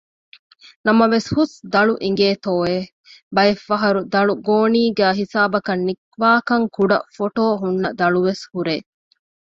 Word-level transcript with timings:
ނަމަވެސް 0.87 1.29
ހުސް 1.35 1.55
ދަޅު 1.73 1.93
އިނގޭތޯއެވެ! 2.03 2.79
ބައެއްފަހަރު 3.35 3.99
ދަޅުގޯނީގައި 4.13 5.15
ހިސާބަކަށް 5.19 5.83
ނިވާކަންކުޑަ 5.87 6.97
ފޮޓޯ 7.15 7.45
ހުންނަ 7.61 7.89
ދަޅުވެސް 7.99 8.43
ހުރޭ 8.53 8.75